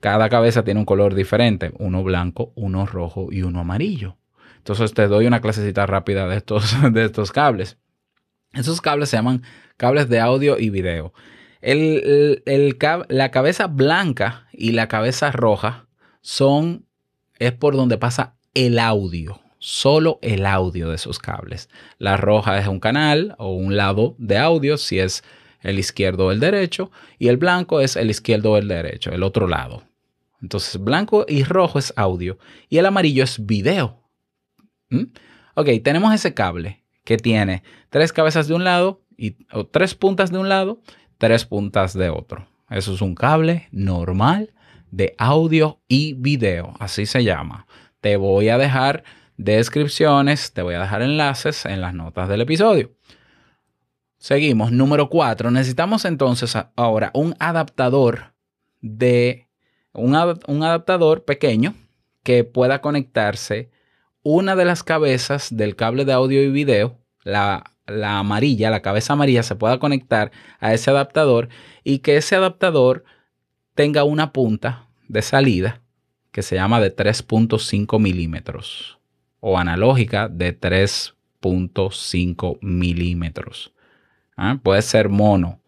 Cada 0.00 0.28
cabeza 0.30 0.64
tiene 0.64 0.80
un 0.80 0.86
color 0.86 1.14
diferente, 1.14 1.72
uno 1.78 2.02
blanco, 2.02 2.52
uno 2.54 2.86
rojo 2.86 3.28
y 3.30 3.42
uno 3.42 3.60
amarillo. 3.60 4.16
Entonces 4.66 4.94
te 4.94 5.06
doy 5.06 5.28
una 5.28 5.40
clasecita 5.40 5.86
rápida 5.86 6.26
de 6.26 6.38
estos, 6.38 6.74
de 6.92 7.04
estos 7.04 7.30
cables. 7.30 7.78
Esos 8.52 8.80
cables 8.80 9.10
se 9.10 9.16
llaman 9.16 9.44
cables 9.76 10.08
de 10.08 10.18
audio 10.18 10.58
y 10.58 10.70
video. 10.70 11.14
El, 11.60 12.42
la 13.08 13.30
cabeza 13.30 13.68
blanca 13.68 14.48
y 14.52 14.72
la 14.72 14.88
cabeza 14.88 15.30
roja 15.30 15.86
son, 16.20 16.84
es 17.38 17.52
por 17.52 17.76
donde 17.76 17.96
pasa 17.96 18.34
el 18.54 18.80
audio 18.80 19.40
solo 19.60 20.18
el 20.20 20.46
audio 20.46 20.88
de 20.88 20.96
esos 20.96 21.20
cables. 21.20 21.68
La 21.98 22.16
roja 22.16 22.58
es 22.58 22.66
un 22.66 22.80
canal 22.80 23.36
o 23.38 23.54
un 23.54 23.76
lado 23.76 24.16
de 24.18 24.36
audio, 24.36 24.78
si 24.78 24.98
es 24.98 25.22
el 25.60 25.78
izquierdo 25.78 26.26
o 26.26 26.32
el 26.32 26.40
derecho, 26.40 26.90
y 27.20 27.28
el 27.28 27.36
blanco 27.36 27.80
es 27.80 27.94
el 27.94 28.10
izquierdo 28.10 28.52
o 28.52 28.56
el 28.56 28.66
derecho, 28.66 29.12
el 29.12 29.22
otro 29.22 29.46
lado. 29.46 29.84
Entonces, 30.42 30.82
blanco 30.82 31.24
y 31.28 31.44
rojo 31.44 31.78
es 31.78 31.92
audio 31.96 32.38
y 32.68 32.78
el 32.78 32.86
amarillo 32.86 33.22
es 33.22 33.46
video. 33.46 34.05
¿Mm? 34.90 35.04
Ok, 35.54 35.68
tenemos 35.82 36.12
ese 36.14 36.34
cable 36.34 36.84
que 37.04 37.16
tiene 37.16 37.62
tres 37.90 38.12
cabezas 38.12 38.48
de 38.48 38.54
un 38.54 38.64
lado 38.64 39.02
y 39.16 39.32
tres 39.70 39.94
puntas 39.94 40.30
de 40.30 40.38
un 40.38 40.48
lado, 40.48 40.80
tres 41.18 41.46
puntas 41.46 41.94
de 41.94 42.10
otro. 42.10 42.46
Eso 42.68 42.94
es 42.94 43.00
un 43.00 43.14
cable 43.14 43.68
normal 43.70 44.52
de 44.90 45.14
audio 45.18 45.80
y 45.88 46.14
video, 46.14 46.74
así 46.78 47.06
se 47.06 47.24
llama. 47.24 47.66
Te 48.00 48.16
voy 48.16 48.48
a 48.48 48.58
dejar 48.58 49.04
descripciones, 49.36 50.52
te 50.52 50.62
voy 50.62 50.74
a 50.74 50.80
dejar 50.80 51.02
enlaces 51.02 51.64
en 51.64 51.80
las 51.80 51.94
notas 51.94 52.28
del 52.28 52.40
episodio. 52.40 52.92
Seguimos, 54.18 54.72
número 54.72 55.08
4. 55.08 55.50
Necesitamos 55.50 56.04
entonces 56.04 56.56
ahora 56.74 57.10
un 57.14 57.36
adaptador 57.38 58.34
de 58.80 59.48
un, 59.92 60.16
un, 60.46 60.62
adaptador 60.62 61.24
pequeño 61.24 61.74
que 62.22 62.44
pueda 62.44 62.80
conectarse 62.80 63.70
una 64.28 64.56
de 64.56 64.64
las 64.64 64.82
cabezas 64.82 65.56
del 65.56 65.76
cable 65.76 66.04
de 66.04 66.12
audio 66.12 66.42
y 66.42 66.50
video, 66.50 66.98
la, 67.22 67.62
la 67.86 68.18
amarilla, 68.18 68.70
la 68.70 68.82
cabeza 68.82 69.12
amarilla 69.12 69.44
se 69.44 69.54
pueda 69.54 69.78
conectar 69.78 70.32
a 70.58 70.74
ese 70.74 70.90
adaptador 70.90 71.48
y 71.84 72.00
que 72.00 72.16
ese 72.16 72.34
adaptador 72.34 73.04
tenga 73.76 74.02
una 74.02 74.32
punta 74.32 74.88
de 75.06 75.22
salida 75.22 75.80
que 76.32 76.42
se 76.42 76.56
llama 76.56 76.80
de 76.80 76.94
3.5 76.94 78.00
milímetros 78.00 78.98
o 79.38 79.58
analógica 79.58 80.28
de 80.28 80.58
3.5 80.58 82.58
milímetros. 82.62 83.74
¿Ah? 84.36 84.58
Puede 84.60 84.82
ser 84.82 85.08
mono. 85.08 85.60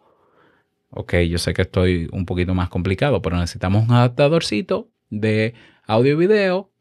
Ok, 0.89 1.15
yo 1.29 1.37
sé 1.37 1.53
que 1.53 1.61
estoy 1.61 2.09
un 2.11 2.25
poquito 2.25 2.53
más 2.53 2.67
complicado, 2.67 3.21
pero 3.21 3.37
necesitamos 3.37 3.87
un 3.87 3.95
adaptadorcito 3.95 4.89
de 5.09 5.53
audio 5.89 6.17
video, 6.17 6.71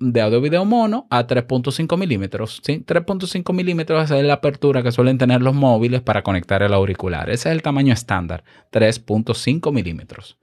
de 0.00 0.20
audio 0.20 0.40
video 0.40 0.64
mono 0.64 1.06
a 1.10 1.26
3.5 1.26 1.96
milímetros. 1.96 2.60
¿sí? 2.64 2.84
3.5 2.84 3.52
milímetros 3.54 4.10
es 4.10 4.24
la 4.24 4.34
apertura 4.34 4.82
que 4.82 4.92
suelen 4.92 5.18
tener 5.18 5.40
los 5.40 5.54
móviles 5.54 6.02
para 6.02 6.22
conectar 6.22 6.62
el 6.62 6.74
auricular. 6.74 7.30
Ese 7.30 7.48
es 7.48 7.54
el 7.54 7.62
tamaño 7.62 7.92
estándar, 7.92 8.44
3.5 8.72 9.72
milímetros. 9.72 10.38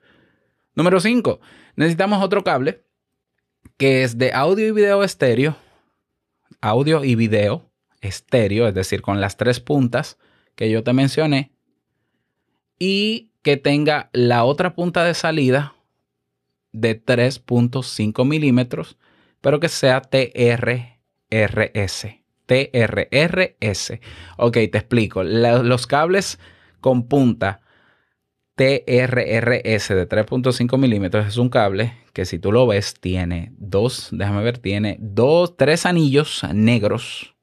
Número 0.76 1.00
5. 1.00 1.40
Necesitamos 1.76 2.24
otro 2.24 2.44
cable 2.44 2.84
que 3.78 4.04
es 4.04 4.18
de 4.18 4.34
audio 4.34 4.68
y 4.68 4.72
video 4.72 5.04
estéreo 5.04 5.56
audio 6.64 7.04
y 7.04 7.16
video 7.16 7.70
estéreo, 8.00 8.68
es 8.70 8.74
decir, 8.74 9.02
con 9.02 9.20
las 9.20 9.36
tres 9.36 9.60
puntas 9.60 10.18
que 10.56 10.72
yo 10.72 10.82
te 10.84 10.94
mencioné, 10.94 11.52
y 12.80 13.32
que 13.42 13.58
tenga 13.58 14.10
la 14.14 14.46
otra 14.46 14.74
punta 14.74 15.04
de 15.04 15.14
salida 15.14 15.76
de 16.74 17.04
3.5 17.04 18.26
milímetros, 18.26 18.98
pero 19.42 19.60
que 19.60 19.70
sea 19.70 20.02
TRRS. 20.02 20.98
TRRS. 22.46 24.00
Ok, 24.38 24.54
te 24.54 24.78
explico. 24.78 25.24
los 25.24 25.88
cables 25.88 26.40
con 26.82 27.08
punta 27.08 27.62
TRRS 28.56 29.90
de 29.90 30.08
3.5 30.08 30.78
milímetros 30.78 31.26
es 31.28 31.38
un 31.38 31.50
cable 31.50 31.94
que 32.14 32.26
si 32.26 32.38
tú 32.38 32.52
lo 32.52 32.68
ves 32.68 32.94
tiene 33.00 33.52
dos, 33.58 34.10
déjame 34.12 34.44
ver, 34.44 34.60
tiene 34.60 34.98
dos, 35.00 35.58
tres 35.58 35.88
anillos 35.88 36.44
negros. 36.54 37.34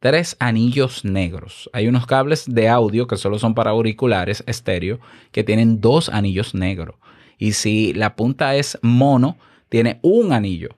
Tres 0.00 0.36
anillos 0.38 1.04
negros. 1.04 1.68
Hay 1.72 1.88
unos 1.88 2.06
cables 2.06 2.44
de 2.46 2.68
audio 2.68 3.08
que 3.08 3.16
solo 3.16 3.38
son 3.38 3.54
para 3.54 3.72
auriculares 3.72 4.44
estéreo 4.46 5.00
que 5.32 5.42
tienen 5.44 5.80
dos 5.80 6.08
anillos 6.08 6.54
negros. 6.54 6.94
Y 7.38 7.52
si 7.52 7.94
la 7.94 8.16
punta 8.16 8.56
es 8.56 8.78
mono, 8.82 9.38
tiene 9.68 10.00
un 10.02 10.32
anillo. 10.32 10.76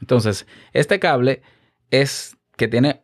Entonces, 0.00 0.46
este 0.72 0.98
cable 0.98 1.42
es 1.90 2.36
que 2.56 2.68
tiene 2.68 3.02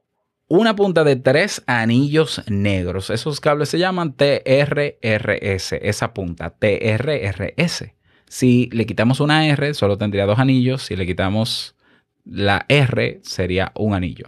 una 0.48 0.74
punta 0.74 1.04
de 1.04 1.16
tres 1.16 1.62
anillos 1.66 2.42
negros. 2.48 3.10
Esos 3.10 3.40
cables 3.40 3.68
se 3.68 3.78
llaman 3.78 4.14
TRRS, 4.14 5.72
esa 5.80 6.12
punta, 6.12 6.50
TRRS. 6.50 7.92
Si 8.26 8.68
le 8.72 8.86
quitamos 8.86 9.20
una 9.20 9.46
R, 9.46 9.74
solo 9.74 9.96
tendría 9.96 10.26
dos 10.26 10.38
anillos. 10.38 10.82
Si 10.82 10.96
le 10.96 11.06
quitamos 11.06 11.76
la 12.24 12.64
R, 12.68 13.20
sería 13.22 13.72
un 13.76 13.94
anillo. 13.94 14.26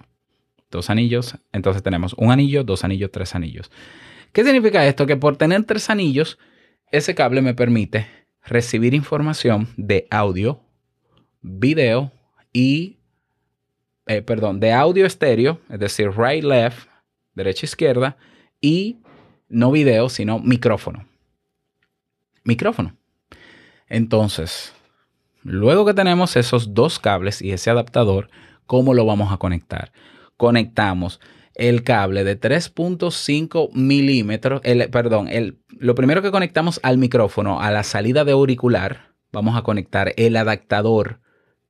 Dos 0.70 0.90
anillos, 0.90 1.36
entonces 1.52 1.82
tenemos 1.82 2.14
un 2.16 2.30
anillo, 2.30 2.64
dos 2.64 2.84
anillos, 2.84 3.10
tres 3.12 3.34
anillos. 3.34 3.70
¿Qué 4.32 4.44
significa 4.44 4.86
esto? 4.86 5.06
Que 5.06 5.16
por 5.16 5.36
tener 5.36 5.64
tres 5.64 5.90
anillos, 5.90 6.38
ese 6.90 7.14
cable 7.14 7.42
me 7.42 7.54
permite 7.54 8.06
recibir 8.44 8.94
información 8.94 9.68
de 9.76 10.06
audio, 10.10 10.60
video 11.42 12.12
y 12.52 12.98
eh, 14.06 14.22
perdón, 14.22 14.60
de 14.60 14.72
audio 14.72 15.06
estéreo, 15.06 15.60
es 15.68 15.78
decir, 15.78 16.10
right, 16.16 16.42
left, 16.42 16.88
derecha, 17.34 17.66
izquierda, 17.66 18.16
y 18.60 18.98
no 19.48 19.70
video, 19.70 20.08
sino 20.08 20.38
micrófono. 20.40 21.06
Micrófono. 22.44 22.96
Entonces, 23.88 24.74
luego 25.42 25.84
que 25.84 25.94
tenemos 25.94 26.36
esos 26.36 26.74
dos 26.74 26.98
cables 26.98 27.40
y 27.40 27.52
ese 27.52 27.70
adaptador, 27.70 28.28
¿cómo 28.66 28.92
lo 28.92 29.06
vamos 29.06 29.32
a 29.32 29.36
conectar? 29.36 29.92
Conectamos 30.36 31.20
el 31.54 31.82
cable 31.82 32.24
de 32.24 32.40
3.5 32.40 33.72
milímetros, 33.72 34.60
perdón, 34.90 35.28
el, 35.28 35.58
lo 35.68 35.94
primero 35.94 36.22
que 36.22 36.30
conectamos 36.30 36.80
al 36.82 36.98
micrófono, 36.98 37.60
a 37.60 37.70
la 37.70 37.82
salida 37.82 38.24
de 38.24 38.32
auricular, 38.32 39.12
vamos 39.32 39.56
a 39.56 39.62
conectar 39.62 40.12
el 40.16 40.36
adaptador 40.36 41.20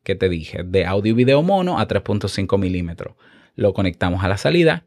que 0.02 0.14
te 0.14 0.28
dije, 0.28 0.62
de 0.64 0.84
audio 0.84 1.12
y 1.12 1.14
video 1.14 1.42
mono 1.42 1.78
a 1.78 1.86
3.5 1.86 2.58
milímetros. 2.58 3.16
Lo 3.54 3.72
conectamos 3.72 4.24
a 4.24 4.28
la 4.28 4.36
salida 4.36 4.84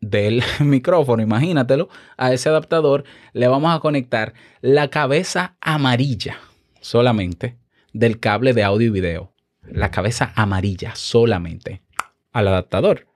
del 0.00 0.42
micrófono, 0.60 1.22
imagínatelo, 1.22 1.88
a 2.16 2.32
ese 2.32 2.48
adaptador 2.48 3.04
le 3.32 3.48
vamos 3.48 3.74
a 3.74 3.80
conectar 3.80 4.34
la 4.60 4.88
cabeza 4.88 5.56
amarilla 5.60 6.38
solamente 6.80 7.58
del 7.92 8.20
cable 8.20 8.52
de 8.52 8.62
audio 8.62 8.88
y 8.88 8.90
video. 8.90 9.32
La 9.62 9.90
cabeza 9.90 10.32
amarilla 10.36 10.94
solamente 10.94 11.82
al 12.32 12.48
adaptador. 12.48 13.08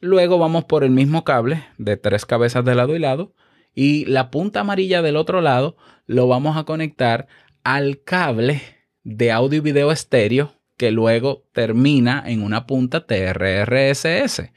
Luego 0.00 0.38
vamos 0.38 0.64
por 0.64 0.84
el 0.84 0.90
mismo 0.90 1.24
cable 1.24 1.64
de 1.76 1.96
tres 1.96 2.24
cabezas 2.24 2.64
de 2.64 2.74
lado 2.76 2.94
y 2.94 3.00
lado 3.00 3.34
y 3.74 4.04
la 4.04 4.30
punta 4.30 4.60
amarilla 4.60 5.02
del 5.02 5.16
otro 5.16 5.40
lado 5.40 5.76
lo 6.06 6.28
vamos 6.28 6.56
a 6.56 6.64
conectar 6.64 7.26
al 7.64 8.02
cable 8.04 8.62
de 9.02 9.32
audio 9.32 9.58
y 9.58 9.60
video 9.60 9.90
estéreo 9.90 10.52
que 10.76 10.92
luego 10.92 11.44
termina 11.52 12.22
en 12.24 12.44
una 12.44 12.66
punta 12.66 13.06
TRRSS. 13.06 14.52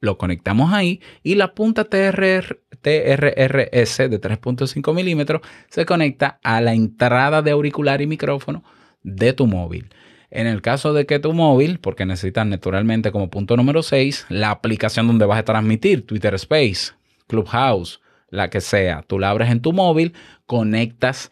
Lo 0.00 0.18
conectamos 0.18 0.72
ahí 0.72 1.00
y 1.22 1.36
la 1.36 1.54
punta 1.54 1.84
TRR, 1.84 2.60
TRRS 2.82 3.98
de 3.98 4.20
3.5 4.20 4.94
milímetros 4.94 5.42
se 5.70 5.86
conecta 5.86 6.40
a 6.42 6.60
la 6.60 6.74
entrada 6.74 7.40
de 7.40 7.52
auricular 7.52 8.02
y 8.02 8.08
micrófono 8.08 8.64
de 9.04 9.32
tu 9.32 9.46
móvil. 9.46 9.88
En 10.30 10.46
el 10.46 10.62
caso 10.62 10.92
de 10.92 11.06
que 11.06 11.18
tu 11.18 11.32
móvil, 11.32 11.78
porque 11.78 12.06
necesitas 12.06 12.46
naturalmente 12.46 13.12
como 13.12 13.30
punto 13.30 13.56
número 13.56 13.82
6, 13.82 14.26
la 14.28 14.50
aplicación 14.50 15.06
donde 15.06 15.26
vas 15.26 15.38
a 15.38 15.44
transmitir 15.44 16.06
Twitter 16.06 16.34
Space, 16.34 16.92
Clubhouse, 17.26 18.00
la 18.28 18.50
que 18.50 18.60
sea, 18.60 19.02
tú 19.02 19.18
la 19.18 19.30
abres 19.30 19.50
en 19.50 19.60
tu 19.60 19.72
móvil, 19.72 20.14
conectas 20.46 21.30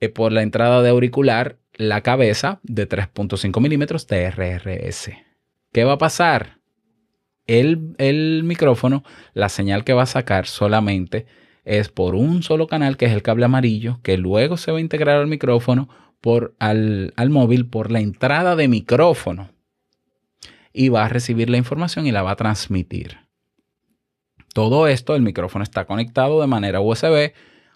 eh, 0.00 0.08
por 0.08 0.32
la 0.32 0.42
entrada 0.42 0.82
de 0.82 0.90
auricular 0.90 1.56
la 1.74 2.00
cabeza 2.00 2.60
de 2.62 2.88
3.5 2.88 3.60
milímetros 3.60 4.06
TRRS. 4.06 5.10
¿Qué 5.72 5.84
va 5.84 5.92
a 5.92 5.98
pasar? 5.98 6.58
El, 7.46 8.42
micrófono, 8.44 9.04
la 9.32 9.48
señal 9.48 9.84
que 9.84 9.92
va 9.92 10.02
a 10.02 10.06
sacar 10.06 10.46
solamente 10.46 11.26
es 11.64 11.88
por 11.88 12.14
un 12.14 12.42
solo 12.42 12.66
canal, 12.66 12.96
que 12.96 13.06
es 13.06 13.12
el 13.12 13.22
cable 13.22 13.44
amarillo, 13.44 14.00
que 14.02 14.16
luego 14.16 14.56
se 14.56 14.72
va 14.72 14.78
a 14.78 14.80
integrar 14.80 15.16
al 15.16 15.26
micrófono 15.26 15.88
por, 16.20 16.54
al, 16.58 17.12
al 17.16 17.30
móvil 17.30 17.66
por 17.68 17.90
la 17.90 18.00
entrada 18.00 18.56
de 18.56 18.68
micrófono. 18.68 19.50
Y 20.72 20.88
va 20.90 21.04
a 21.04 21.08
recibir 21.08 21.48
la 21.48 21.56
información 21.56 22.06
y 22.06 22.12
la 22.12 22.22
va 22.22 22.32
a 22.32 22.36
transmitir. 22.36 23.18
Todo 24.52 24.88
esto, 24.88 25.14
el 25.14 25.22
micrófono 25.22 25.62
está 25.62 25.84
conectado 25.84 26.40
de 26.40 26.46
manera 26.46 26.80
USB 26.80 27.32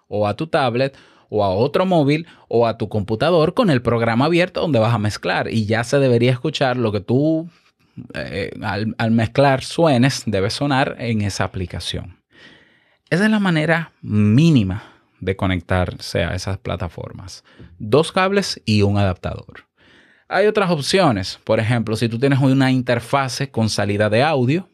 o 0.09 0.27
a 0.27 0.35
tu 0.35 0.47
tablet 0.47 0.97
o 1.29 1.45
a 1.45 1.51
otro 1.51 1.87
móvil 1.87 2.27
o 2.49 2.67
a 2.67 2.77
tu 2.77 2.89
computador 2.89 3.55
con 3.55 3.71
el 3.71 3.81
programa 3.81 4.27
abierto 4.27 4.61
donde 4.61 4.81
vas 4.81 4.93
a 4.93 4.99
mezclar 4.99 5.51
y 5.51 5.65
ya 5.65 5.85
se 5.85 5.99
debería 5.99 6.33
escuchar 6.33 6.77
lo 6.77 6.93
que 6.93 7.01
tú 7.01 7.49
eh, 8.15 8.51
al, 8.63 9.11
mezclar 9.11 9.63
suenes 9.63 10.23
debe 10.27 10.51
sonar 10.51 10.97
en 10.99 11.23
esa 11.23 11.45
aplicación. 11.45 12.19
Esa 13.09 13.25
es 13.25 13.31
la 13.31 13.41
manera 13.41 13.93
mínima 14.03 14.83
de 15.21 15.37
conectarse 15.37 16.25
a 16.25 16.35
esas 16.35 16.59
plataformas. 16.59 17.45
Dos 17.79 18.13
cables 18.13 18.61
y 18.65 18.83
un 18.83 18.99
adaptador. 18.99 19.67
Hay 20.29 20.47
otras 20.47 20.71
opciones. 20.71 21.39
Por 21.45 21.61
ejemplo, 21.61 21.97
si 21.97 22.09
tú 22.09 22.19
tienes 22.19 22.39
una 22.39 22.71
interfase 22.71 23.51
con 23.51 23.69
salida 23.69 24.09
de 24.09 24.23
audio, 24.23 24.69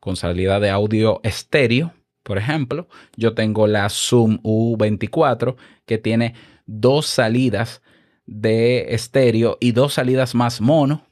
con 0.00 0.16
salida 0.16 0.60
de 0.60 0.70
audio 0.70 1.20
estéreo, 1.22 1.92
por 2.22 2.38
ejemplo, 2.38 2.88
yo 3.16 3.34
tengo 3.34 3.66
la 3.66 3.88
Zoom 3.88 4.38
U24 4.42 5.56
que 5.84 5.98
tiene 5.98 6.34
dos 6.66 7.06
salidas 7.06 7.82
de 8.26 8.94
estéreo 8.94 9.58
y 9.60 9.72
dos 9.72 9.94
salidas 9.94 10.34
más 10.34 10.60
mono. 10.60 11.06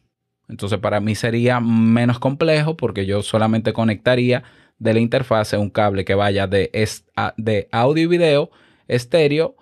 Entonces 0.49 0.79
para 0.79 1.01
mí 1.01 1.15
sería 1.15 1.61
menos 1.61 2.19
complejo 2.19 2.77
porque 2.77 3.07
yo 3.07 3.23
solamente 3.23 3.73
conectaría 3.73 4.45
de 4.81 4.95
la 4.95 4.99
interfase 4.99 5.57
un 5.57 5.71
cable 5.71 6.05
que 6.05 6.17
vaya 6.17 6.49
de, 6.49 7.69
audio 7.71 8.03
y 8.03 8.07
video 8.07 8.51
estéreo, 8.89 9.55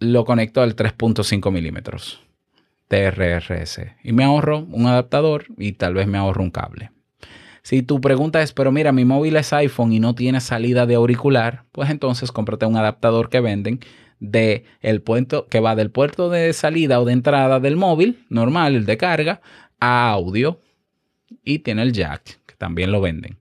lo 0.00 0.24
conecto 0.24 0.62
al 0.62 0.74
3.5 0.74 1.52
milímetros 1.52 2.20
TRRS 2.88 3.80
y 4.02 4.12
me 4.12 4.24
ahorro 4.24 4.60
un 4.70 4.86
adaptador 4.86 5.44
y 5.58 5.72
tal 5.72 5.94
vez 5.94 6.08
me 6.08 6.18
ahorro 6.18 6.42
un 6.42 6.50
cable. 6.50 6.90
Si 7.62 7.82
tu 7.82 8.00
pregunta 8.00 8.40
es, 8.40 8.54
pero 8.54 8.72
mira, 8.72 8.92
mi 8.92 9.04
móvil 9.04 9.36
es 9.36 9.52
iPhone 9.52 9.92
y 9.92 10.00
no 10.00 10.14
tiene 10.14 10.40
salida 10.40 10.86
de 10.86 10.94
auricular, 10.94 11.64
pues 11.70 11.90
entonces 11.90 12.32
cómprate 12.32 12.64
un 12.64 12.76
adaptador 12.76 13.28
que 13.28 13.40
venden 13.40 13.80
de 14.20 14.64
el 14.80 15.02
puerto 15.02 15.48
que 15.48 15.60
va 15.60 15.76
del 15.76 15.90
puerto 15.90 16.30
de 16.30 16.54
salida 16.54 16.98
o 16.98 17.04
de 17.04 17.12
entrada 17.12 17.60
del 17.60 17.76
móvil 17.76 18.24
normal, 18.30 18.74
el 18.74 18.86
de 18.86 18.96
carga, 18.96 19.42
a 19.80 20.10
audio 20.10 20.60
y 21.44 21.58
tiene 21.58 21.82
el 21.82 21.92
jack, 21.92 22.40
que 22.46 22.54
también 22.56 22.90
lo 22.90 23.02
venden. 23.02 23.38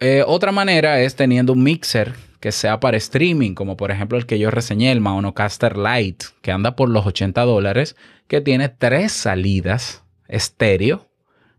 Eh, 0.00 0.24
otra 0.26 0.50
manera 0.50 1.00
es 1.00 1.14
teniendo 1.14 1.52
un 1.52 1.62
mixer 1.62 2.14
que 2.40 2.52
sea 2.52 2.80
para 2.80 2.96
streaming, 2.96 3.54
como 3.54 3.76
por 3.76 3.90
ejemplo 3.90 4.16
el 4.16 4.24
que 4.24 4.38
yo 4.38 4.50
reseñé, 4.50 4.90
el 4.92 5.02
Maonocaster 5.02 5.76
Lite, 5.76 6.26
que 6.40 6.52
anda 6.52 6.74
por 6.74 6.88
los 6.88 7.06
80 7.06 7.42
dólares, 7.42 7.96
que 8.26 8.40
tiene 8.40 8.70
tres 8.70 9.12
salidas 9.12 10.02
estéreo 10.26 11.10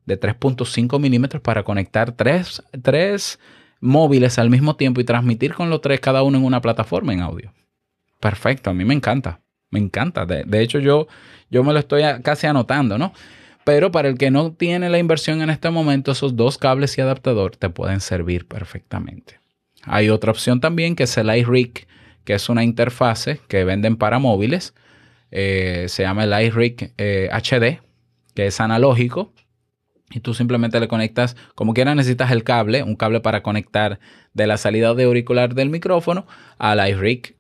de 0.06 0.20
3.5 0.20 1.00
milímetros 1.00 1.42
para 1.44 1.64
conectar 1.64 2.14
tres, 2.14 3.40
móviles 3.80 4.40
al 4.40 4.50
mismo 4.50 4.76
tiempo 4.76 5.02
y 5.02 5.04
transmitir 5.04 5.54
con 5.54 5.70
los 5.70 5.82
tres 5.82 6.00
cada 6.00 6.24
uno 6.24 6.38
en 6.38 6.44
una 6.44 6.62
plataforma 6.62 7.14
en 7.14 7.22
audio. 7.22 7.54
Perfecto, 8.20 8.72
a 8.72 8.74
mí 8.74 8.86
me 8.86 8.94
encanta, 8.94 9.42
me 9.70 9.80
encanta. 9.80 10.26
De, 10.26 10.62
hecho, 10.62 10.80
yo, 10.80 11.08
yo 11.50 11.64
me 11.64 11.74
lo 11.74 11.80
estoy 11.80 12.04
casi 12.24 12.48
anotando, 12.48 12.98
¿no? 12.98 13.14
Pero 13.64 13.92
para 13.92 14.10
el 14.10 14.18
que 14.18 14.32
no 14.32 14.54
tiene 14.54 14.90
la 14.90 14.98
inversión 14.98 15.42
en 15.42 15.50
este 15.50 15.70
momento, 15.70 16.12
esos 16.12 16.36
dos 16.36 16.58
cables 16.58 16.98
y 16.98 17.02
adaptador 17.02 17.56
te 17.56 17.70
pueden 17.70 18.02
servir 18.02 18.48
perfectamente. 18.48 19.40
Hay 19.84 20.10
otra 20.10 20.32
opción 20.32 20.60
también 20.60 20.96
que 20.96 21.04
es 21.04 21.18
el 21.18 21.36
iRig, 21.36 21.88
que 22.24 22.34
es 22.34 22.50
una 22.50 22.64
interfase 22.64 23.40
que 23.48 23.64
venden 23.64 23.98
para 23.98 24.20
móviles. 24.20 24.74
Eh, 25.32 25.86
se 25.90 26.04
llama 26.04 26.24
el 26.24 26.46
iRig 26.46 26.94
HD, 27.32 27.64
eh, 27.64 27.80
que 28.34 28.48
es 28.48 28.60
analógico 28.60 29.34
y 30.14 30.20
tú 30.20 30.34
simplemente 30.34 30.80
le 30.80 30.88
conectas, 30.88 31.36
como 31.56 31.74
quiera 31.74 31.96
necesitas 31.96 32.32
el 32.32 32.44
cable, 32.44 32.84
un 32.84 32.96
cable 32.96 33.22
para 33.22 33.42
conectar 33.42 34.00
de 34.34 34.48
la 34.48 34.58
salida 34.58 34.94
de 34.94 35.06
auricular 35.06 35.56
del 35.56 35.70
micrófono 35.70 36.28
al 36.58 36.88
iRig. 36.90 37.38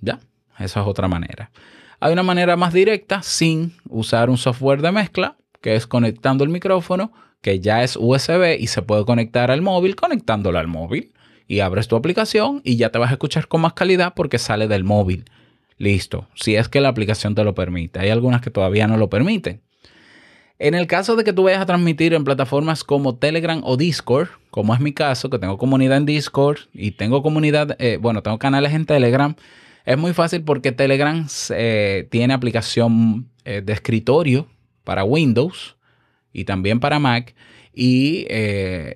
Ya, 0.00 0.20
esa 0.58 0.80
es 0.80 0.86
otra 0.86 1.08
manera. 1.08 1.50
Hay 1.98 2.12
una 2.12 2.22
manera 2.22 2.56
más 2.56 2.72
directa 2.72 3.22
sin 3.22 3.74
usar 3.88 4.30
un 4.30 4.38
software 4.38 4.80
de 4.80 4.92
mezcla, 4.92 5.36
que 5.60 5.76
es 5.76 5.86
conectando 5.86 6.44
el 6.44 6.50
micrófono, 6.50 7.12
que 7.40 7.60
ya 7.60 7.82
es 7.82 7.96
USB 7.96 8.58
y 8.58 8.66
se 8.66 8.82
puede 8.82 9.04
conectar 9.04 9.50
al 9.50 9.62
móvil, 9.62 9.96
conectándolo 9.96 10.58
al 10.58 10.68
móvil. 10.68 11.12
Y 11.46 11.60
abres 11.60 11.88
tu 11.88 11.96
aplicación 11.96 12.60
y 12.64 12.76
ya 12.76 12.90
te 12.90 12.98
vas 12.98 13.10
a 13.10 13.14
escuchar 13.14 13.48
con 13.48 13.62
más 13.62 13.72
calidad 13.72 14.14
porque 14.14 14.38
sale 14.38 14.68
del 14.68 14.84
móvil. 14.84 15.24
Listo, 15.78 16.28
si 16.34 16.54
es 16.54 16.68
que 16.68 16.80
la 16.80 16.90
aplicación 16.90 17.34
te 17.34 17.42
lo 17.42 17.54
permite. 17.54 17.98
Hay 17.98 18.10
algunas 18.10 18.40
que 18.40 18.50
todavía 18.50 18.86
no 18.86 18.96
lo 18.96 19.08
permiten. 19.10 19.60
En 20.60 20.74
el 20.74 20.86
caso 20.86 21.16
de 21.16 21.24
que 21.24 21.32
tú 21.32 21.44
vayas 21.44 21.62
a 21.62 21.66
transmitir 21.66 22.12
en 22.12 22.22
plataformas 22.22 22.84
como 22.84 23.16
Telegram 23.16 23.62
o 23.64 23.78
Discord, 23.78 24.28
como 24.50 24.74
es 24.74 24.80
mi 24.80 24.92
caso, 24.92 25.30
que 25.30 25.38
tengo 25.38 25.56
comunidad 25.56 25.96
en 25.96 26.04
Discord 26.04 26.58
y 26.74 26.90
tengo 26.90 27.22
comunidad, 27.22 27.76
eh, 27.80 27.96
bueno, 27.98 28.22
tengo 28.22 28.38
canales 28.38 28.74
en 28.74 28.84
Telegram, 28.84 29.34
es 29.86 29.96
muy 29.96 30.12
fácil 30.12 30.42
porque 30.42 30.70
Telegram 30.70 31.26
eh, 31.48 32.06
tiene 32.10 32.34
aplicación 32.34 33.30
eh, 33.46 33.62
de 33.64 33.72
escritorio 33.72 34.46
para 34.84 35.04
Windows 35.04 35.76
y 36.32 36.44
también 36.44 36.80
para 36.80 36.98
Mac 36.98 37.34
y 37.74 38.26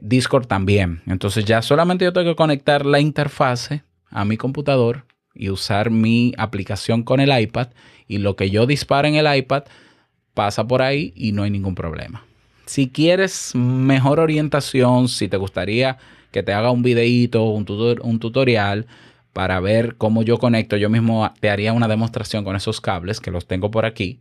Discord 0.00 0.46
también. 0.46 1.02
Entonces 1.06 1.44
ya 1.44 1.62
solamente 1.62 2.04
yo 2.04 2.12
tengo 2.12 2.30
que 2.30 2.36
conectar 2.36 2.84
la 2.84 3.00
interfase 3.00 3.82
a 4.10 4.24
mi 4.24 4.36
computador 4.36 5.04
y 5.34 5.50
usar 5.50 5.90
mi 5.90 6.32
aplicación 6.38 7.02
con 7.02 7.20
el 7.20 7.38
iPad 7.38 7.68
y 8.06 8.18
lo 8.18 8.36
que 8.36 8.50
yo 8.50 8.66
dispara 8.66 9.08
en 9.08 9.16
el 9.16 9.36
iPad 9.36 9.64
pasa 10.34 10.66
por 10.66 10.82
ahí 10.82 11.12
y 11.16 11.32
no 11.32 11.42
hay 11.42 11.50
ningún 11.50 11.74
problema. 11.74 12.24
Si 12.66 12.88
quieres 12.88 13.54
mejor 13.54 14.20
orientación, 14.20 15.08
si 15.08 15.28
te 15.28 15.36
gustaría 15.36 15.98
que 16.30 16.42
te 16.42 16.52
haga 16.52 16.70
un 16.70 16.82
videíto, 16.82 17.44
un, 17.44 17.66
un 18.02 18.18
tutorial 18.18 18.86
para 19.32 19.60
ver 19.60 19.96
cómo 19.96 20.22
yo 20.22 20.38
conecto, 20.38 20.76
yo 20.76 20.88
mismo 20.88 21.32
te 21.40 21.50
haría 21.50 21.72
una 21.72 21.88
demostración 21.88 22.44
con 22.44 22.56
esos 22.56 22.80
cables 22.80 23.20
que 23.20 23.30
los 23.30 23.46
tengo 23.46 23.70
por 23.70 23.84
aquí. 23.84 24.18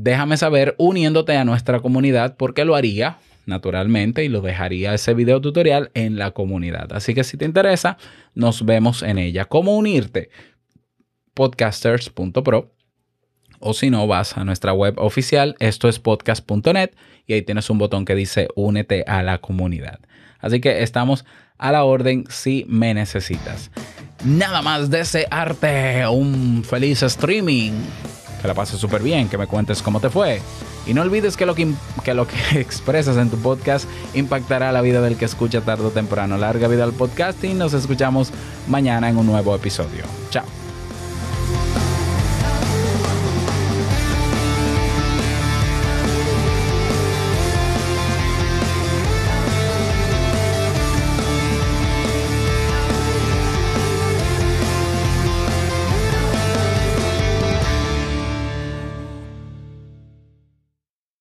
Déjame 0.00 0.36
saber 0.36 0.76
uniéndote 0.78 1.36
a 1.36 1.44
nuestra 1.44 1.80
comunidad 1.80 2.36
porque 2.36 2.64
lo 2.64 2.76
haría 2.76 3.18
naturalmente 3.46 4.22
y 4.22 4.28
lo 4.28 4.40
dejaría 4.40 4.94
ese 4.94 5.12
video 5.12 5.40
tutorial 5.40 5.90
en 5.94 6.18
la 6.18 6.30
comunidad. 6.30 6.92
Así 6.92 7.14
que 7.14 7.24
si 7.24 7.36
te 7.36 7.44
interesa, 7.44 7.98
nos 8.32 8.64
vemos 8.64 9.02
en 9.02 9.18
ella. 9.18 9.46
¿Cómo 9.46 9.76
unirte? 9.76 10.30
podcasters.pro 11.34 12.72
o 13.58 13.74
si 13.74 13.90
no, 13.90 14.06
vas 14.06 14.36
a 14.36 14.44
nuestra 14.44 14.72
web 14.72 14.94
oficial, 14.98 15.56
esto 15.58 15.88
es 15.88 15.98
podcast.net, 15.98 16.90
y 17.26 17.32
ahí 17.32 17.42
tienes 17.42 17.68
un 17.68 17.78
botón 17.78 18.04
que 18.04 18.14
dice 18.14 18.46
únete 18.54 19.02
a 19.04 19.24
la 19.24 19.38
comunidad. 19.38 19.98
Así 20.38 20.60
que 20.60 20.84
estamos 20.84 21.24
a 21.58 21.72
la 21.72 21.82
orden 21.82 22.24
si 22.28 22.64
me 22.68 22.94
necesitas. 22.94 23.72
Nada 24.24 24.62
más 24.62 24.90
desearte 24.90 26.06
un 26.06 26.62
feliz 26.62 27.02
streaming. 27.02 27.72
Que 28.40 28.48
la 28.48 28.54
pases 28.54 28.78
súper 28.78 29.02
bien, 29.02 29.28
que 29.28 29.38
me 29.38 29.46
cuentes 29.46 29.82
cómo 29.82 30.00
te 30.00 30.10
fue. 30.10 30.40
Y 30.86 30.94
no 30.94 31.02
olvides 31.02 31.36
que 31.36 31.46
lo 31.46 31.54
que, 31.54 31.68
que 32.04 32.14
lo 32.14 32.26
que 32.26 32.36
expresas 32.60 33.16
en 33.16 33.30
tu 33.30 33.36
podcast 33.38 33.88
impactará 34.14 34.72
la 34.72 34.80
vida 34.80 35.00
del 35.00 35.16
que 35.16 35.24
escucha 35.24 35.60
tarde 35.60 35.84
o 35.84 35.90
temprano. 35.90 36.36
Larga 36.36 36.68
vida 36.68 36.84
al 36.84 36.92
podcast 36.92 37.42
y 37.44 37.54
nos 37.54 37.74
escuchamos 37.74 38.30
mañana 38.68 39.08
en 39.08 39.16
un 39.16 39.26
nuevo 39.26 39.54
episodio. 39.54 40.04